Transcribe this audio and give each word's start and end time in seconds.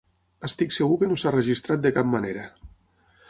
Estic 0.47 0.73
segur 0.77 0.97
que 1.01 1.09
no 1.11 1.17
s'ha 1.23 1.33
registrat 1.35 1.85
de 1.85 1.91
cap 1.99 2.09
manera. 2.17 2.47